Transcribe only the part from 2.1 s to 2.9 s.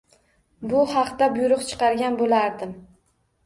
bo’lardim…